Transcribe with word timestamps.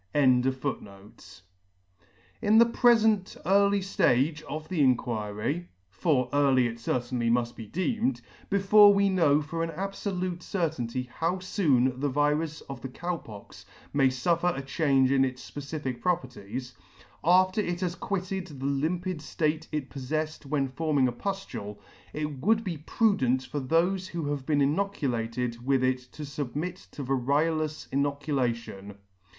In 0.15 0.41
[JI 0.41 0.49
5 0.51 0.79
3 0.79 0.89
In 2.41 2.57
the 2.57 2.65
prefent 2.65 3.37
early 3.45 3.81
ftage 3.81 4.41
of 4.49 4.67
the 4.67 4.81
Inquiry, 4.81 5.69
(for 5.91 6.27
early 6.33 6.65
it 6.65 6.79
certainly 6.79 7.29
mull 7.29 7.47
be 7.55 7.67
deemed), 7.67 8.21
before 8.49 8.95
we 8.95 9.09
know 9.09 9.43
for 9.43 9.61
an 9.63 9.69
abfolute 9.69 10.41
certainty 10.41 11.03
how 11.03 11.37
foon 11.37 11.99
the 11.99 12.09
virus 12.09 12.61
of 12.61 12.81
the 12.81 12.89
Cow 12.89 13.15
Pox 13.17 13.63
may 13.93 14.07
fuffer 14.07 14.57
a 14.57 14.63
change 14.63 15.11
in 15.11 15.23
its 15.23 15.51
fpe 15.51 15.79
cific 15.79 16.01
properties, 16.01 16.73
after 17.23 17.61
it 17.61 17.81
has 17.81 17.93
quitted 17.93 18.47
the 18.47 18.65
limpid 18.65 19.23
Hate 19.37 19.67
it 19.71 19.91
poffeffed 19.91 20.47
when 20.47 20.67
forming 20.67 21.07
a 21.07 21.11
puftule, 21.13 21.77
it 22.11 22.39
would 22.39 22.63
be 22.63 22.79
prudent 22.79 23.43
for 23.45 23.61
thofe 23.61 24.07
who 24.07 24.31
have 24.31 24.47
been 24.47 24.61
inoculated 24.61 25.63
with 25.63 25.83
it 25.83 25.99
to 26.13 26.23
fubmit 26.23 26.89
to 26.89 27.03
variolous 27.03 27.87
inoculation. 27.91 28.95